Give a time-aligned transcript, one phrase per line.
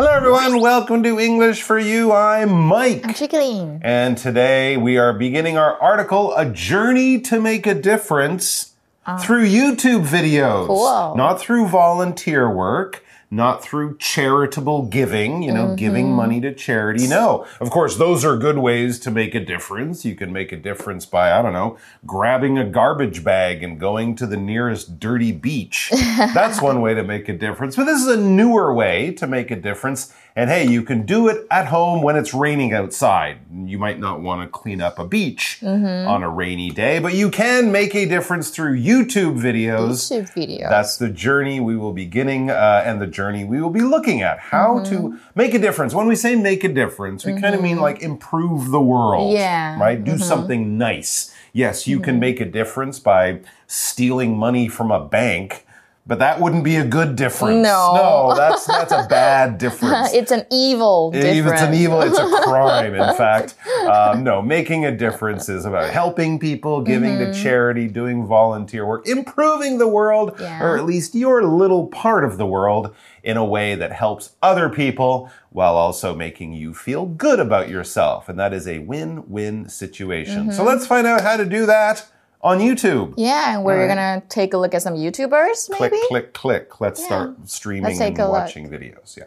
[0.00, 0.62] Hello, everyone.
[0.62, 2.10] Welcome to English for You.
[2.10, 3.06] I'm Mike.
[3.06, 3.82] I'm Chickling.
[3.84, 8.72] And today we are beginning our article, A Journey to Make a Difference
[9.04, 9.18] ah.
[9.18, 10.68] through YouTube videos.
[10.68, 11.16] Cool.
[11.16, 13.04] Not through volunteer work.
[13.32, 16.16] Not through charitable giving, you know, giving mm-hmm.
[16.16, 17.06] money to charity.
[17.06, 17.46] No.
[17.60, 20.04] Of course, those are good ways to make a difference.
[20.04, 24.16] You can make a difference by, I don't know, grabbing a garbage bag and going
[24.16, 25.90] to the nearest dirty beach.
[26.34, 27.76] That's one way to make a difference.
[27.76, 30.12] But this is a newer way to make a difference.
[30.36, 33.38] And hey, you can do it at home when it's raining outside.
[33.64, 36.08] You might not want to clean up a beach mm-hmm.
[36.08, 40.10] on a rainy day, but you can make a difference through YouTube videos.
[40.10, 40.68] YouTube video.
[40.68, 44.22] That's the journey we will be beginning uh, and the journey we will be looking
[44.22, 44.38] at.
[44.40, 44.90] How mm-hmm.
[44.90, 45.94] to make a difference.
[45.94, 47.82] When we say make a difference, we kind of mean mm-hmm.
[47.82, 49.32] like improve the world.
[49.32, 49.78] Yeah.
[49.78, 50.02] Right?
[50.02, 51.34] Do something nice.
[51.52, 55.66] Yes, you can make a difference by stealing money from a bank.
[56.10, 57.62] But that wouldn't be a good difference.
[57.62, 57.92] No.
[57.94, 60.12] No, that's that's a bad difference.
[60.12, 61.52] it's an evil difference.
[61.52, 63.54] It's an evil, it's a crime, in fact.
[63.88, 69.06] Um, no, making a difference is about helping people, giving to charity, doing volunteer work,
[69.06, 70.60] improving the world, Yeah.
[70.60, 74.68] or at least your little part of the world in a way that helps other
[74.68, 78.28] people while also making you feel good about yourself.
[78.28, 80.50] And that is a win win situation.
[80.50, 82.04] So let's find out how to do that
[82.42, 83.14] on YouTube.
[83.16, 83.88] Yeah, and we're Alright.
[83.96, 86.02] gonna take a look at some YouTubers, Click, maybe.
[86.08, 86.68] click, click.
[86.70, 86.80] click.
[86.80, 88.32] Let's start streaming Let's and a look.
[88.32, 89.16] watching videos.
[89.16, 89.24] Yeah.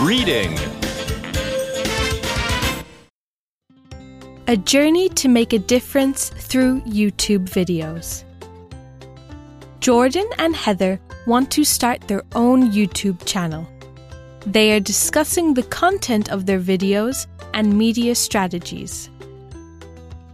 [0.00, 0.58] Reading.
[4.48, 8.24] A journey to make a difference through YouTube videos.
[9.78, 13.66] Jordan and Heather want to start their own YouTube channel.
[14.46, 19.10] They are discussing the content of their videos and media strategies.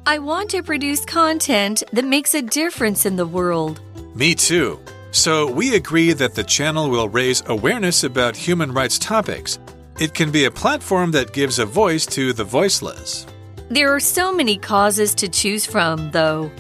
[0.07, 3.81] I want to produce content that makes a difference in the world.
[4.15, 4.81] Me too.
[5.11, 9.59] So we agree that the channel will raise awareness about human rights topics.
[10.01, 13.27] It can be a platform that gives a voice to the voiceless.
[13.69, 16.51] There are so many causes to choose from, though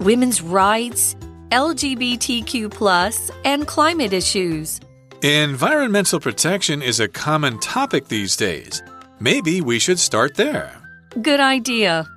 [0.00, 1.14] women's rights,
[1.50, 4.80] LGBTQ, and climate issues.
[5.22, 8.82] Environmental protection is a common topic these days.
[9.22, 10.82] Maybe we should start there.
[11.22, 12.08] Good idea.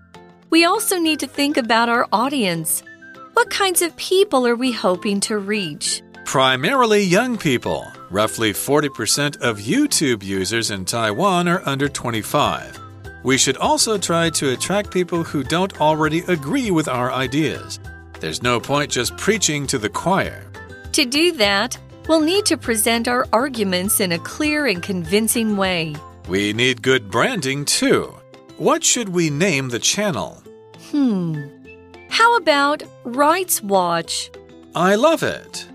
[0.50, 2.82] We also need to think about our audience.
[3.34, 6.02] What kinds of people are we hoping to reach?
[6.26, 7.86] Primarily young people.
[8.10, 12.80] Roughly 40% of YouTube users in Taiwan are under 25.
[13.24, 17.80] We should also try to attract people who don't already agree with our ideas.
[18.20, 20.44] There's no point just preaching to the choir.
[20.94, 21.78] To do that,
[22.08, 25.96] we'll need to present our arguments in a clear and convincing way.
[26.28, 28.16] We need good branding too.
[28.58, 30.42] What should we name the channel?
[30.90, 31.46] Hmm.
[32.10, 34.32] How about Rights Watch?
[34.74, 35.68] I love it.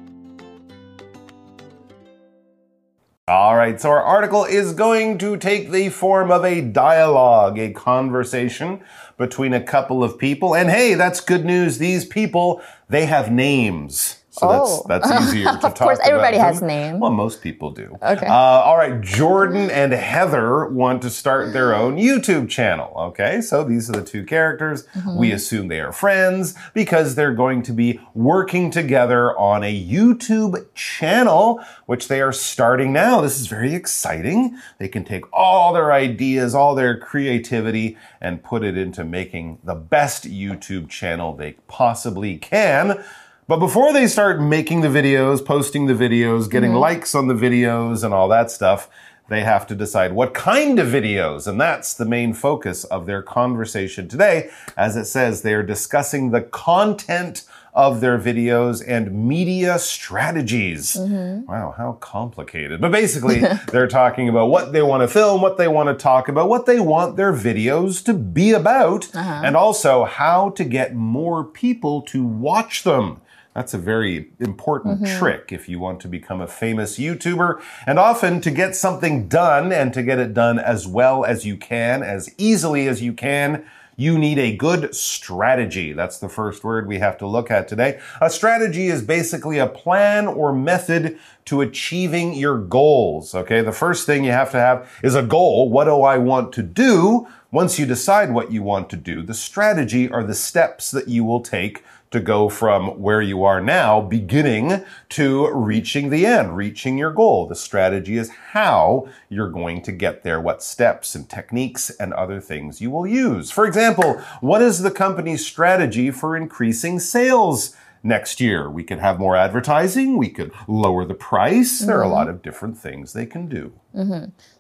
[3.29, 7.73] All right, so our article is going to take the form of a dialogue, a
[7.73, 8.83] conversation
[9.19, 10.57] between a couple of people.
[10.57, 11.79] And hey, that's good news.
[11.79, 14.20] These people, they have names.
[14.33, 14.85] So Oh.
[14.89, 16.69] that's that's easier to talk Of course, everybody about has them.
[16.69, 17.01] name.
[17.01, 17.97] Well, most people do.
[18.01, 18.27] Okay.
[18.27, 22.93] Uh, all right, Jordan and Heather want to start their own YouTube channel.
[22.97, 24.87] Okay, so these are the two characters.
[24.95, 25.17] Mm-hmm.
[25.19, 30.65] We assume they are friends because they're going to be working together on a YouTube
[30.75, 33.21] channel, which they are starting now.
[33.21, 34.57] This is very exciting.
[34.79, 39.75] They can take all their ideas, all their creativity, and put it into making the
[39.75, 43.03] best YouTube channel they possibly can.
[43.51, 46.79] But before they start making the videos, posting the videos, getting mm-hmm.
[46.79, 48.89] likes on the videos, and all that stuff,
[49.29, 51.49] they have to decide what kind of videos.
[51.49, 54.51] And that's the main focus of their conversation today.
[54.77, 57.43] As it says, they are discussing the content
[57.75, 60.95] of their videos and media strategies.
[60.95, 61.51] Mm-hmm.
[61.51, 62.81] Wow, how complicated.
[62.81, 63.41] But basically,
[63.73, 66.67] they're talking about what they want to film, what they want to talk about, what
[66.67, 69.43] they want their videos to be about, uh-huh.
[69.45, 73.21] and also how to get more people to watch them.
[73.55, 75.19] That's a very important mm-hmm.
[75.19, 77.61] trick if you want to become a famous YouTuber.
[77.87, 81.57] And often to get something done and to get it done as well as you
[81.57, 83.65] can, as easily as you can,
[83.97, 85.93] you need a good strategy.
[85.93, 88.01] That's the first word we have to look at today.
[88.23, 93.35] A strategy is basically a plan or method to achieving your goals.
[93.35, 93.61] Okay.
[93.61, 95.69] The first thing you have to have is a goal.
[95.69, 97.27] What do I want to do?
[97.51, 101.25] Once you decide what you want to do, the strategy are the steps that you
[101.25, 106.99] will take to go from where you are now, beginning to reaching the end, reaching
[106.99, 107.47] your goal.
[107.47, 112.41] The strategy is how you're going to get there, what steps and techniques and other
[112.41, 113.51] things you will use.
[113.51, 117.77] For example, what is the company's strategy for increasing sales?
[118.04, 118.70] next year.
[118.70, 121.80] We could have more advertising, we could lower the price.
[121.80, 123.72] There are a lot of different things they can do.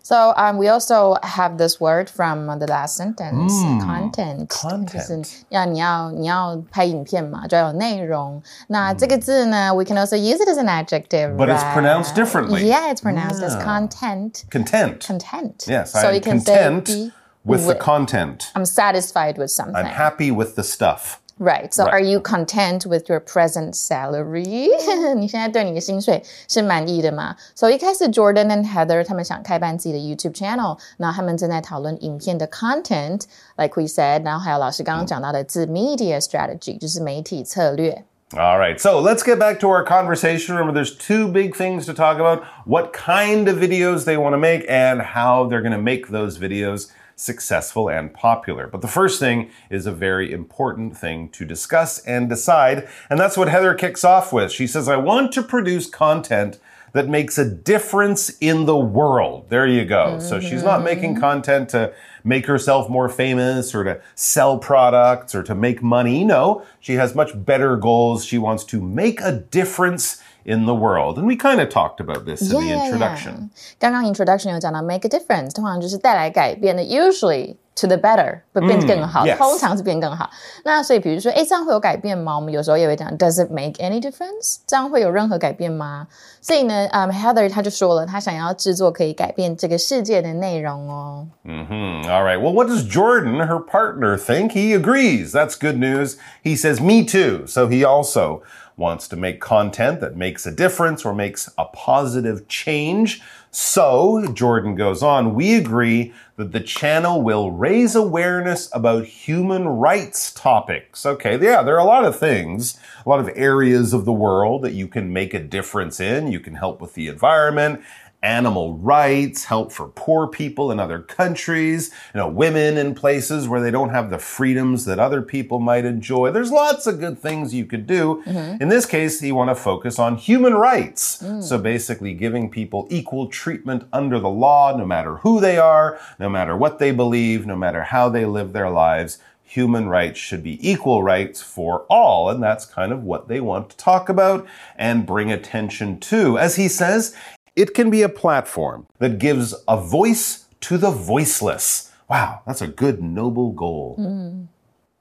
[0.01, 3.51] So um, we also have this word from the last sentence,
[3.83, 4.49] content.
[4.49, 8.41] content 就是要你要你要拍影片嘛，就要有内容。
[8.67, 11.35] 那这个字呢，we can also use it as an adjective.
[11.35, 11.73] But it's right?
[11.75, 12.63] pronounced differently.
[12.67, 13.63] Yeah, it's pronounced as Yeah.
[13.63, 14.43] content.
[14.49, 15.05] Content.
[15.05, 15.65] Content.
[15.67, 17.11] Yes, So I'm you can content say be
[17.43, 18.51] with the with- content.
[18.55, 19.75] I'm satisfied with something.
[19.75, 21.19] I'm happy with the stuff.
[21.39, 21.73] Right.
[21.73, 21.91] So Right.
[21.91, 24.69] are you content with your present salary?
[25.15, 27.35] 你现在对你的薪水是满意的吗？
[27.53, 38.05] So 一开始 Jordan and Heather 他们想开办自己的 YouTube channel，然后他们正在讨论影片的 content，like we said，然后还有老师刚刚讲到的字 media strategy，就是媒体策略。
[38.31, 40.55] All right, so let's get back to our conversation.
[40.55, 44.37] Remember, there's two big things to talk about what kind of videos they want to
[44.37, 46.87] make and how they're going to make those videos
[47.20, 48.66] successful and popular.
[48.66, 52.88] But the first thing is a very important thing to discuss and decide.
[53.08, 54.50] And that's what Heather kicks off with.
[54.50, 56.58] She says, I want to produce content
[56.92, 59.48] that makes a difference in the world.
[59.48, 60.18] There you go.
[60.18, 61.20] So she's not making mm-hmm.
[61.20, 61.92] content to
[62.24, 66.24] make herself more famous or to sell products or to make money.
[66.24, 68.24] No, she has much better goals.
[68.24, 71.17] She wants to make a difference in the world.
[71.17, 73.49] And we kind of talked about this in the Yeah, introduction.
[73.79, 80.29] 刚刚 introduction 有讲到 make a difference，通常就是带来改变的，usually to the better，不变更好， yes 通常是变更好。
[80.63, 82.35] 那所以比如说，哎，这样会有改变吗？
[82.35, 84.59] 我们有时候也会讲，Does it make any difference？
[84.65, 86.07] 这样会有任何改变吗？
[86.41, 91.27] 所以呢，嗯、h e a t h e r 他就说了，他想要制作可以改变这个世界的内容哦。
[91.43, 92.39] Hmm, all right.
[92.39, 94.51] Well, what does Jordan, her partner, think?
[94.51, 95.31] He agrees.
[95.31, 96.17] That's good news.
[96.43, 97.45] He says, Me too.
[97.47, 98.43] So he also
[98.80, 103.20] wants to make content that makes a difference or makes a positive change.
[103.52, 110.32] So, Jordan goes on, we agree that the channel will raise awareness about human rights
[110.32, 111.04] topics.
[111.04, 114.62] Okay, yeah, there are a lot of things, a lot of areas of the world
[114.62, 116.32] that you can make a difference in.
[116.32, 117.82] You can help with the environment
[118.22, 123.60] animal rights, help for poor people in other countries, you know, women in places where
[123.60, 126.30] they don't have the freedoms that other people might enjoy.
[126.30, 128.22] There's lots of good things you could do.
[128.26, 128.62] Mm-hmm.
[128.62, 131.22] In this case, you want to focus on human rights.
[131.22, 131.42] Mm.
[131.42, 136.28] So basically giving people equal treatment under the law, no matter who they are, no
[136.28, 139.18] matter what they believe, no matter how they live their lives
[139.50, 142.30] human rights should be equal rights for all.
[142.30, 144.46] And that's kind of what they want to talk about
[144.76, 146.38] and bring attention to.
[146.38, 147.16] As he says,
[147.56, 151.90] it can be a platform that gives a voice to the voiceless.
[152.08, 153.96] Wow, that's a good, noble goal.
[153.98, 154.48] Mm.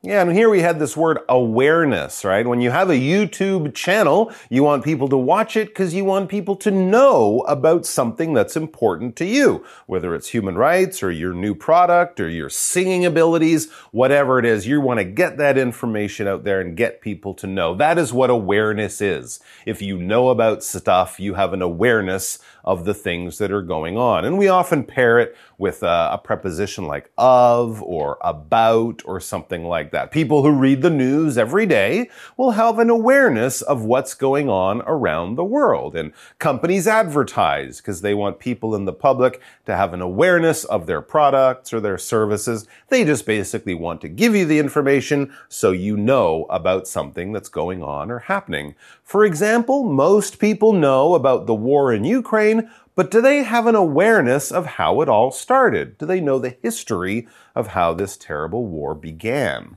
[0.02, 2.48] Yeah, and here we had this word awareness, right?
[2.48, 6.30] When you have a YouTube channel, you want people to watch it because you want
[6.30, 11.34] people to know about something that's important to you, whether it's human rights or your
[11.34, 14.66] new product or your singing abilities, whatever it is.
[14.66, 17.76] You want to get that information out there and get people to know.
[17.76, 19.42] That is what awareness is.
[19.66, 22.40] If you know about stuff, you have an awareness
[22.70, 24.24] of the things that are going on.
[24.24, 29.66] And we often pair it with a, a preposition like of or about or something
[29.66, 30.12] like that.
[30.12, 34.84] People who read the news every day will have an awareness of what's going on
[34.84, 35.96] around the world.
[35.96, 40.86] And companies advertise because they want people in the public to have an awareness of
[40.86, 42.68] their products or their services.
[42.90, 47.50] They just basically want to give you the information so you know about something that's
[47.50, 48.76] going on or happening.
[49.04, 52.59] For example, most people know about the war in Ukraine,
[52.95, 55.97] but do they have an awareness of how it all started?
[55.99, 59.77] Do they know the history of how this terrible war began?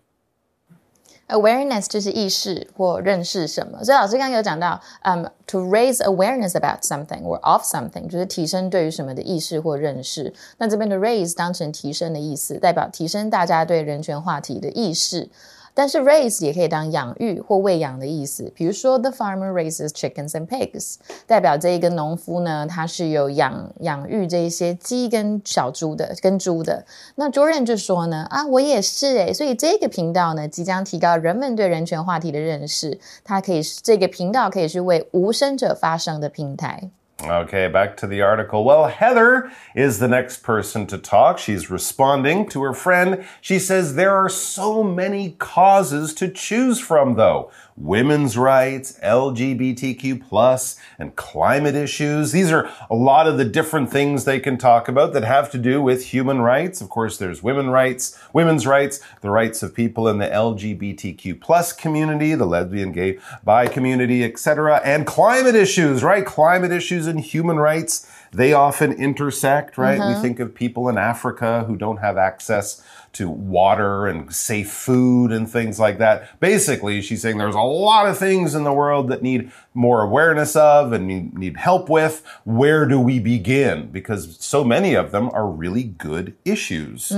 [1.30, 10.34] Awareness 就是意识或认识什么，所以老师刚刚有讲到，嗯、t o raise awareness about something or of something，就是提升对于什么的意识或认识。
[10.58, 15.30] 那这边的 raise 当成提升的意思，代表提升大家对人权话题的意识。
[15.75, 26.85] 但是 raise 也可以当养育或喂养的意思，比如说 the farmer raises chickens and pigs，代表这一个农夫呢，他是有养养育这一些鸡跟小猪的，跟猪的。
[27.14, 36.91] 那 Jordan 就说呢，啊，我也是诶，所以这个频道呢，即将提高人们对人权话题的认识，它可以是这个频道可以是为无声者发声的平台。
[37.25, 38.64] Okay, back to the article.
[38.64, 41.38] Well, Heather is the next person to talk.
[41.38, 43.25] She's responding to her friend.
[43.41, 47.50] She says there are so many causes to choose from, though.
[47.76, 52.33] Women's rights, LGBTQ plus, and climate issues.
[52.33, 55.59] These are a lot of the different things they can talk about that have to
[55.59, 56.81] do with human rights.
[56.81, 61.73] Of course, there's women rights, women's rights, the rights of people in the LGBTQ plus
[61.73, 66.26] community, the lesbian, gay, bi community, etc., and climate issues, right?
[66.26, 68.07] Climate issues and human rights.
[68.33, 69.99] They often intersect, right?
[69.99, 70.23] We uh-huh.
[70.23, 75.49] think of people in Africa who don't have access to water and safe food and
[75.49, 76.41] things like that.
[76.41, 80.56] Basically, she's saying there's a lot of things in the world that need more awareness
[80.56, 82.22] of and need, need help with.
[82.46, 83.90] Where do we begin?
[83.92, 87.12] Because so many of them are really good issues.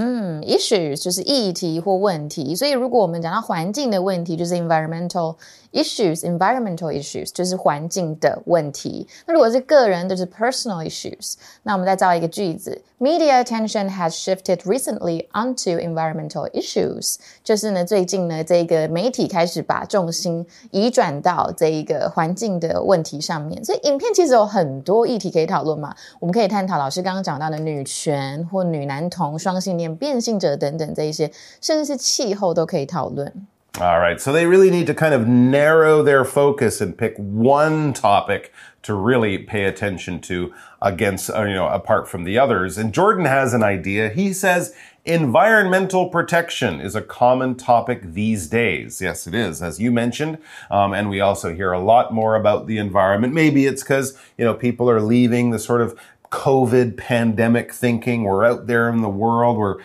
[0.44, 5.36] issues 就是议题或问题，所以如果我们讲到环境的问题，就是 environmental
[5.72, 9.08] issues，environmental issues 就是环境的问题。
[9.28, 11.36] 那如果是个人，就是 personal issues。
[11.64, 17.18] 那我们再造一个句子：Media attention has shifted recently onto environmental issues。
[17.44, 23.65] 就是呢，最近呢，这个媒体开始把重心移转到这一个环境 性的问题上面。
[23.65, 33.47] 所以影片其实有很多议题可以讨论嘛，我们可以探讨老师刚刚讲到的女权或女男同、双性恋、变性者等等这一些，甚至是气候都可以讨论。
[33.81, 38.53] All right, so they really need to kind of narrow their focus and pick one topic
[38.83, 42.79] to really pay attention to against, uh, you know, apart from the others.
[42.79, 44.11] And Jordan has an idea.
[44.11, 49.01] He says environmental protection is a common topic these days.
[49.01, 50.39] Yes, it is, as you mentioned.
[50.71, 53.35] Um, and we also hear a lot more about the environment.
[53.35, 55.99] Maybe it's because, you know, people are leaving the sort of
[56.31, 58.23] COVID pandemic thinking.
[58.23, 59.57] We're out there in the world.
[59.57, 59.79] We're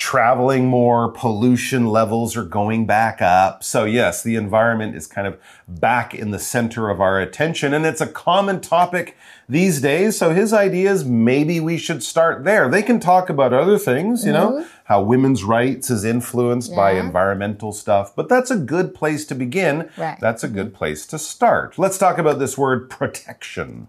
[0.00, 3.62] traveling more, pollution levels are going back up.
[3.62, 5.38] So, yes, the environment is kind of
[5.68, 9.14] back in the center of our attention, and it's a common topic
[9.46, 10.16] these days.
[10.16, 12.66] So, his idea is maybe we should start there.
[12.68, 14.68] They can talk about other things, you know, mm-hmm.
[14.84, 19.90] how women's rights is influenced by environmental stuff, but that's a good place to begin.
[19.98, 20.18] Right.
[20.18, 20.76] That's a good mm-hmm.
[20.76, 21.78] place to start.
[21.78, 23.88] Let's talk about this word protection.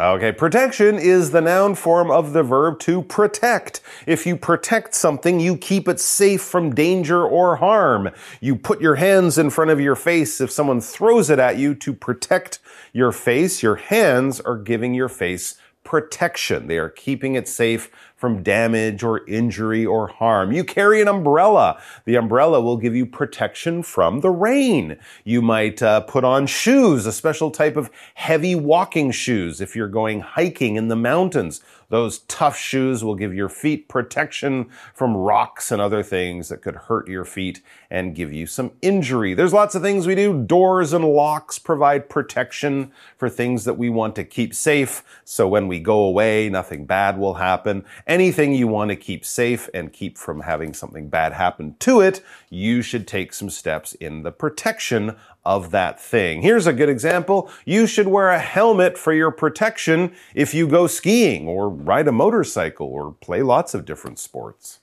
[0.00, 3.80] Okay, protection is the noun form of the verb to protect.
[4.06, 8.10] If you protect something, you keep it safe from danger or harm.
[8.40, 11.74] You put your hands in front of your face if someone throws it at you
[11.74, 12.60] to protect
[12.92, 13.60] your face.
[13.60, 16.68] Your hands are giving your face protection.
[16.68, 20.50] They are keeping it safe from damage or injury or harm.
[20.50, 21.80] You carry an umbrella.
[22.04, 24.98] The umbrella will give you protection from the rain.
[25.22, 29.86] You might uh, put on shoes, a special type of heavy walking shoes if you're
[29.86, 31.62] going hiking in the mountains.
[31.90, 36.76] Those tough shoes will give your feet protection from rocks and other things that could
[36.76, 39.32] hurt your feet and give you some injury.
[39.32, 40.44] There's lots of things we do.
[40.44, 45.02] Doors and locks provide protection for things that we want to keep safe.
[45.24, 47.86] So when we go away, nothing bad will happen.
[48.06, 52.20] Anything you want to keep safe and keep from having something bad happen to it,
[52.50, 55.16] you should take some steps in the protection
[55.47, 56.41] of that thing.
[56.41, 57.49] Here's a good example.
[57.65, 62.13] You should wear a helmet for your protection if you go skiing or ride a
[62.13, 64.79] motorcycle or play lots of different sports.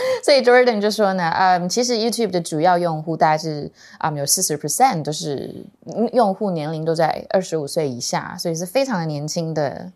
[0.24, 3.69] 所以 Jordan 就说呢，嗯，其实 YouTube 的主要用户大概是
[4.00, 9.91] 嗯有四十 percent 都是嗯用户年龄都在二十五岁以下，所以是非常的年轻的。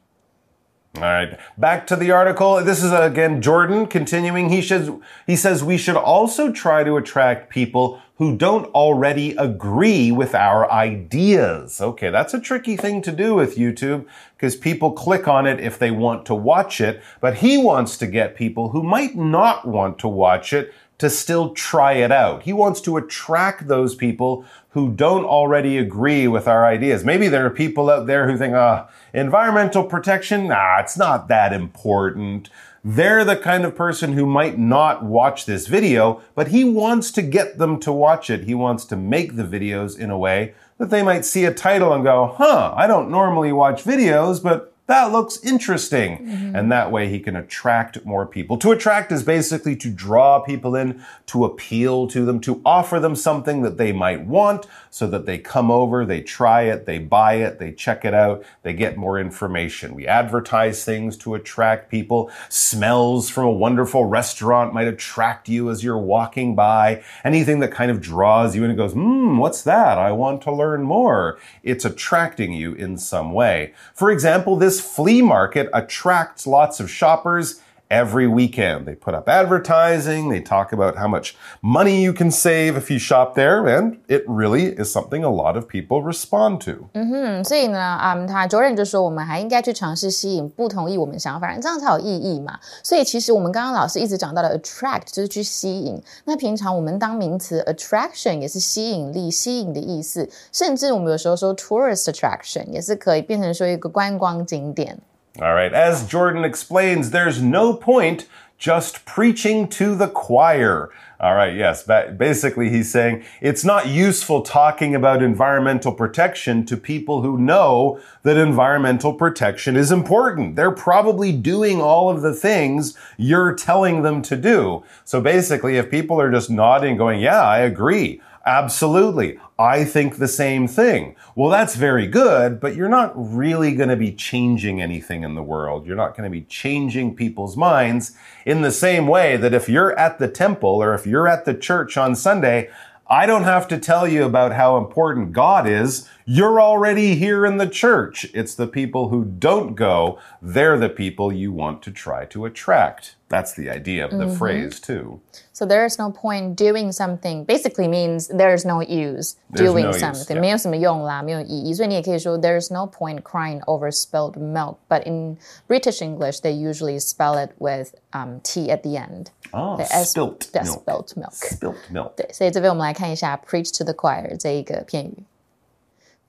[0.96, 2.64] All right, back to the article.
[2.64, 4.50] This is again Jordan continuing.
[4.50, 4.92] He says
[5.26, 10.71] he says we should also try to attract people who don't already agree with our
[10.71, 11.81] ideas.
[11.81, 14.07] Okay, that's a tricky thing to do with YouTube
[14.37, 18.07] because people click on it if they want to watch it, but he wants to
[18.09, 22.43] get people who might not want to watch it to still try it out.
[22.43, 27.05] He wants to attract those people who don't already agree with our ideas.
[27.05, 31.53] Maybe there are people out there who think, ah, environmental protection, nah, it's not that
[31.53, 32.51] important.
[32.91, 37.21] They're the kind of person who might not watch this video, but he wants to
[37.21, 38.45] get them to watch it.
[38.45, 41.93] He wants to make the videos in a way that they might see a title
[41.93, 46.27] and go, huh, I don't normally watch videos, but that looks interesting.
[46.57, 48.57] And that way he can attract more people.
[48.59, 53.15] To attract is basically to draw people in, to appeal to them, to offer them
[53.15, 57.35] something that they might want so that they come over, they try it, they buy
[57.35, 59.95] it, they check it out, they get more information.
[59.95, 62.31] We advertise things to attract people.
[62.49, 67.05] Smells from a wonderful restaurant might attract you as you're walking by.
[67.25, 69.99] Anything that kind of draws you in and goes, hmm, what's that?
[69.99, 71.39] I want to learn more.
[71.63, 73.75] It's attracting you in some way.
[73.93, 78.88] For example, this flea market attracts lots of shoppers every weekend.
[78.88, 82.98] They put up advertising, they talk about how much money you can save if you
[82.98, 86.90] shop there, and it really is something a lot of people respond to.
[86.94, 92.58] 嗯，所以呢，嗯，他 Jordan 就说，我们还应该去尝试吸引不同意我们想法的人，这样才有意义嘛。
[92.82, 96.02] 所以其实我们刚刚老师一直讲到的 attract 就是去吸引。
[96.26, 104.98] 那平常我们当名词 attraction 也是吸引力、吸引的意思，甚至我们有时候说 tourist attraction 也是可以变成说一个观光景点。
[105.41, 108.27] All right, as Jordan explains, there's no point
[108.59, 110.91] just preaching to the choir.
[111.21, 116.77] All right, yes, ba- basically he's saying it's not useful talking about environmental protection to
[116.77, 120.57] people who know that environmental protection is important.
[120.57, 124.83] They're probably doing all of the things you're telling them to do.
[125.05, 128.21] So basically, if people are just nodding, going, yeah, I agree.
[128.45, 129.39] Absolutely.
[129.61, 131.17] I think the same thing.
[131.35, 135.43] Well, that's very good, but you're not really going to be changing anything in the
[135.43, 135.85] world.
[135.85, 138.17] You're not going to be changing people's minds
[138.47, 141.55] in the same way that if you're at the temple or if you're at the
[141.55, 142.71] church on Sunday,
[143.08, 146.10] I don't have to tell you about how important God is.
[146.26, 148.26] You're already here in the church.
[148.34, 150.18] It's the people who don't go.
[150.42, 153.16] They're the people you want to try to attract.
[153.28, 155.20] That's the idea of the phrase, too.
[155.52, 157.44] So there is no point doing something.
[157.44, 160.38] Basically means there is no use There's doing no use, something.
[160.38, 160.42] yeah.
[160.42, 161.74] 没有什么用啦，没有意义。
[161.74, 164.78] 所以你也可以说 there is no point crying over spilled milk.
[164.88, 169.28] But in British English, they usually spell it with um, t at the end.
[169.53, 170.85] Oh, 对 S- spilt milk.
[170.85, 171.33] spilt milk.
[171.33, 172.11] Spilt milk.
[172.17, 175.25] 对，所以这边我们来看一下 preach to the choir 这一个片语。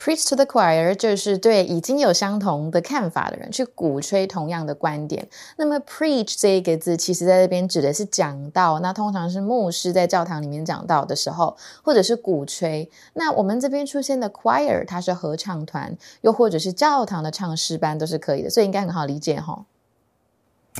[0.01, 5.27] Preach to the choir 就是对已经有相同的看法的人去鼓吹同样的观点。
[5.57, 12.89] 那么 preach 这一个字，其实在这边指的是讲道，那通常是牧师在教堂里面讲道的时候，或者是鼓吹。
[13.15, 19.65] 那我们这边出现的 choir，它是合唱团，又或者是教堂的唱诗班都是可以的，所以应该很好理解哈。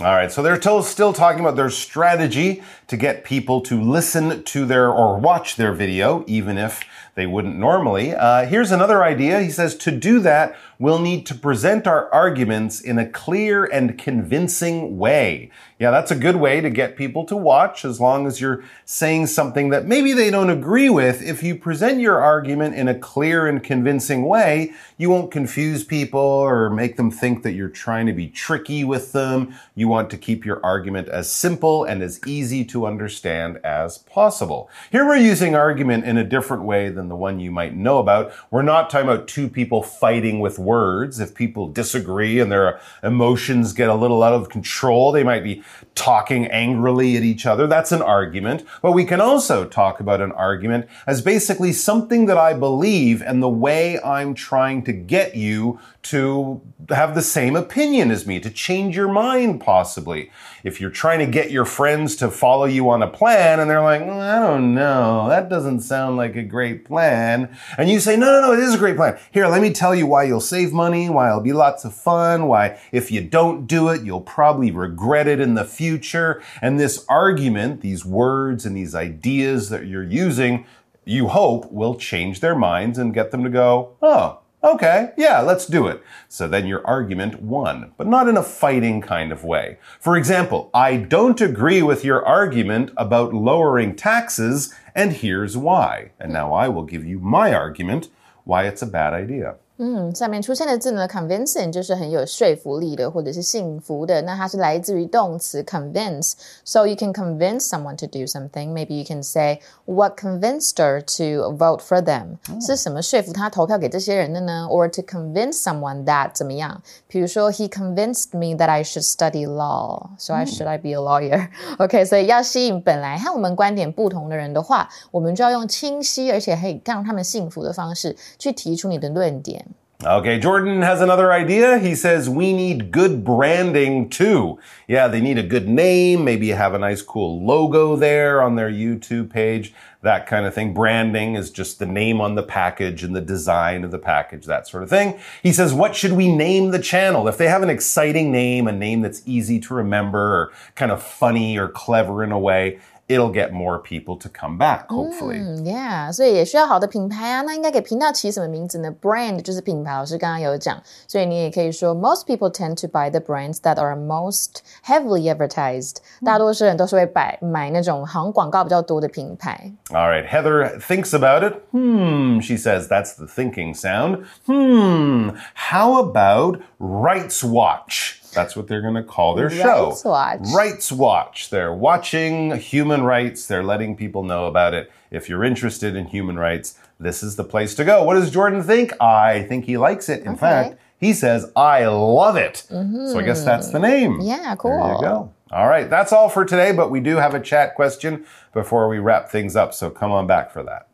[0.01, 4.65] All right, so they're still, talking about their strategy to get people to listen to
[4.65, 6.81] their or watch their video, even if
[7.19, 8.13] they wouldn't normally.
[8.15, 9.41] Uh, here's another idea.
[9.41, 13.97] He says to do that, we'll need to present our arguments in a clear and
[13.97, 15.51] convincing way.
[15.79, 19.27] Yeah, that's a good way to get people to watch as long as you're saying
[19.27, 21.21] something that maybe they don't agree with.
[21.21, 26.19] If you present your argument in a clear and convincing way, you won't confuse people
[26.19, 29.53] or make them think that you're trying to be tricky with them.
[29.75, 34.69] You want to keep your argument as simple and as easy to understand as possible.
[34.91, 38.31] Here we're using argument in a different way than the one you might know about.
[38.51, 41.19] We're not talking about two people fighting with words.
[41.19, 45.63] If people disagree and their emotions get a little out of control, they might be
[45.95, 47.67] talking angrily at each other.
[47.67, 48.63] That's an argument.
[48.81, 53.43] But we can also talk about an argument as basically something that I believe and
[53.43, 58.49] the way I'm trying to get you to have the same opinion as me, to
[58.49, 60.31] change your mind possibly.
[60.63, 63.81] If you're trying to get your friends to follow you on a plan and they're
[63.81, 67.55] like, mm, I don't know, that doesn't sound like a great plan.
[67.77, 69.17] And you say, no, no, no, it is a great plan.
[69.31, 72.47] Here, let me tell you why you'll save money, why it'll be lots of fun,
[72.47, 76.43] why if you don't do it, you'll probably regret it in the future.
[76.61, 80.65] And this argument, these words and these ideas that you're using,
[81.05, 85.65] you hope will change their minds and get them to go, oh, Okay, yeah, let's
[85.65, 86.03] do it.
[86.27, 89.77] So then your argument won, but not in a fighting kind of way.
[90.01, 96.11] For example, I don't agree with your argument about lowering taxes, and here's why.
[96.19, 98.09] And now I will give you my argument
[98.43, 99.55] why it's a bad idea.
[99.78, 104.22] 嗯，下面出现的字呢，convincing 就是很有说服力的，或者是信服的。
[104.22, 108.72] 那它是来自于动词 convince。So you can convince someone to do something.
[108.72, 114.68] Maybe you can say what convinced her to vote for them、嗯、是什么说服他投票给这些人的呢？
[114.70, 116.80] Or to convince someone that 怎么样？
[117.08, 120.10] 比如说，He convinced me that I should study law.
[120.18, 121.48] So I should I be a lawyer?
[121.78, 129.64] OK，所以要吸引本来和我们观点不同的人的话，我们就要用清晰而且可以让他们信服的方式去提出你的论点。
[130.05, 131.77] Okay, Jordan has another idea.
[131.77, 134.57] He says we need good branding too.
[134.87, 138.71] Yeah, they need a good name, maybe have a nice cool logo there on their
[138.71, 140.73] YouTube page, that kind of thing.
[140.73, 144.69] Branding is just the name on the package and the design of the package, that
[144.69, 145.19] sort of thing.
[145.43, 147.27] He says, what should we name the channel?
[147.27, 151.03] If they have an exciting name, a name that's easy to remember or kind of
[151.03, 155.36] funny or clever in a way, it'll get more people to come back, hopefully.
[155.38, 157.42] 嗯，Yeah，所以也需要好的品牌啊。
[157.42, 158.90] 那应该给频道起什么名字呢？
[159.02, 165.96] Brand 就是品牌，老师刚刚有讲，所以你也可以说，Most people tend to buy the brands that are most heavily advertised。
[166.24, 169.70] 大多数人都是会买买那种好像广告比较多的品牌。
[169.90, 171.56] All right, Heather thinks about it.
[171.72, 174.24] Hmm, she says that's the thinking sound.
[174.46, 178.22] Hmm, how about Rights Watch?
[178.39, 179.87] That's what they're going to call their show.
[179.89, 180.39] Rights Watch.
[180.55, 181.49] Rights Watch.
[181.49, 183.45] They're watching human rights.
[183.47, 184.89] They're letting people know about it.
[185.11, 188.01] If you're interested in human rights, this is the place to go.
[188.05, 188.93] What does Jordan think?
[189.01, 190.21] I think he likes it.
[190.21, 190.37] In Okay.
[190.39, 192.63] fact, he says, I love it.
[192.69, 194.13] So I guess that's the name.
[194.19, 194.21] Mm-hmm.
[194.21, 194.81] Yeah, cool.
[194.85, 195.33] There you go.
[195.51, 198.99] All right, that's all for today, but we do have a chat question before we
[198.99, 200.87] wrap things up, so come on back for that.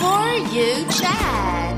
[0.00, 1.69] For you chat.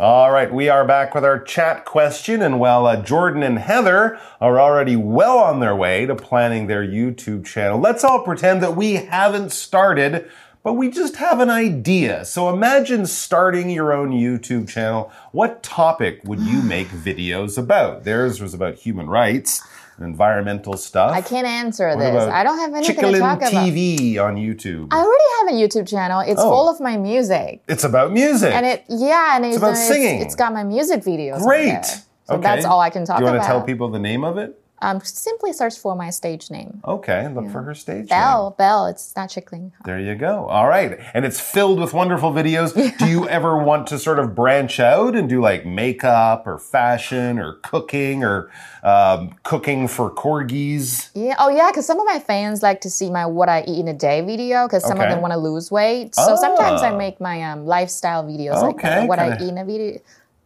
[0.00, 2.40] All right, we are back with our chat question.
[2.40, 6.86] And while uh, Jordan and Heather are already well on their way to planning their
[6.86, 10.30] YouTube channel, let's all pretend that we haven't started,
[10.62, 12.24] but we just have an idea.
[12.24, 15.10] So imagine starting your own YouTube channel.
[15.32, 18.04] What topic would you make videos about?
[18.04, 19.66] Theirs was about human rights
[20.00, 21.12] environmental stuff.
[21.12, 22.22] I can't answer What this.
[22.22, 23.52] I don't have anything to talk about.
[23.52, 24.88] TV on YouTube.
[24.90, 26.20] I already have a YouTube channel.
[26.20, 26.50] It's Oh.
[26.50, 27.62] full of my music.
[27.68, 28.52] it's about music.
[28.54, 30.20] And it, yeah, and it's, about it's- singing.
[30.22, 31.36] it's got my music videos.
[31.36, 31.84] on Great.
[32.24, 33.20] So that's all I can talk about.
[33.20, 33.46] you want about.
[33.46, 34.60] to tell people the name of it?
[34.80, 36.80] Um, simply search for my stage name.
[36.86, 38.06] Okay, look for her stage name.
[38.08, 38.86] Belle, Belle.
[38.86, 39.72] It's not Chickling.
[39.84, 40.46] There you go.
[40.46, 40.98] All right.
[41.14, 42.74] And it's filled with wonderful videos.
[42.98, 47.38] Do you ever want to sort of branch out and do like makeup or fashion
[47.40, 48.50] or cooking or
[48.84, 51.10] um, cooking for corgis?
[51.14, 51.34] Yeah.
[51.38, 51.70] Oh, yeah.
[51.70, 54.20] Because some of my fans like to see my what I eat in a day
[54.20, 54.66] video.
[54.68, 55.06] Because some Okay.
[55.06, 56.14] of them want to lose weight.
[56.14, 56.96] So sometimes I Ah.
[56.96, 59.98] make my um, lifestyle videos like Okay, that, what I kinda- eat in a video.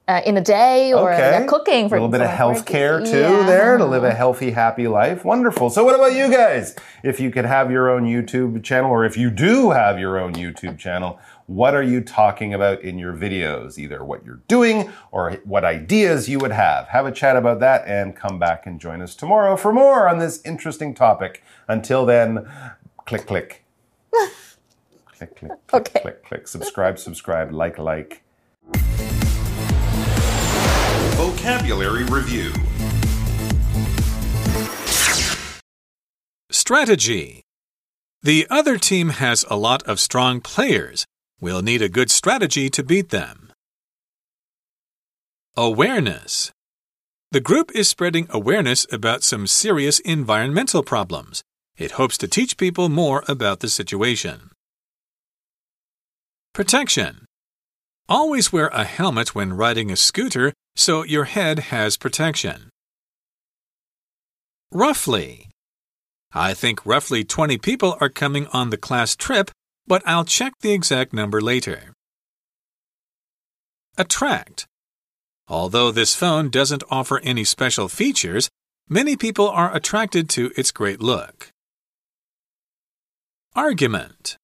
[0.08, 1.22] Uh, in a day or Okay.
[1.30, 3.46] they're cooking for a little bit of health care too Yeah.
[3.46, 5.24] there to live a healthy, happy life.
[5.24, 5.70] Wonderful.
[5.70, 6.74] So, what about you guys?
[7.04, 10.34] If you could have your own YouTube channel, or if you do have your own
[10.34, 13.78] YouTube channel, what are you talking about in your videos?
[13.78, 16.88] Either what you're doing or what ideas you would have.
[16.88, 20.18] Have a chat about that and come back and join us tomorrow for more on
[20.18, 21.42] this interesting topic.
[21.68, 22.48] Until then,
[23.06, 23.64] click, click.
[24.12, 26.00] click, click, click, Okay.
[26.00, 26.48] click, click.
[26.48, 28.22] Subscribe, subscribe, like, like.
[31.16, 32.52] Vocabulary Review
[36.50, 37.42] Strategy.
[38.22, 41.06] The other team has a lot of strong players.
[41.40, 43.52] We'll need a good strategy to beat them.
[45.56, 46.52] Awareness.
[47.32, 51.42] The group is spreading awareness about some serious environmental problems.
[51.76, 54.50] It hopes to teach people more about the situation.
[56.52, 57.26] Protection.
[58.08, 62.70] Always wear a helmet when riding a scooter so your head has protection.
[64.70, 65.48] Roughly.
[66.32, 69.50] I think roughly 20 people are coming on the class trip,
[69.86, 71.92] but I'll check the exact number later.
[73.98, 74.66] Attract.
[75.48, 78.48] Although this phone doesn't offer any special features,
[78.88, 81.50] many people are attracted to its great look.
[83.54, 84.38] Argument.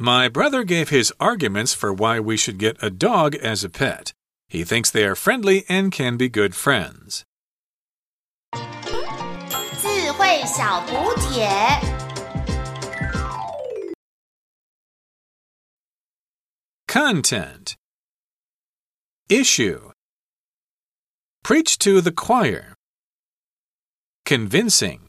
[0.00, 4.12] My brother gave his arguments for why we should get a dog as a pet.
[4.47, 7.23] He thinks they are friendly and can be good friends.
[9.81, 11.47] 智慧小补帖。
[16.87, 17.75] Content
[19.29, 19.91] Issue
[21.43, 22.73] Preach to the choir.
[24.25, 25.02] Convincing.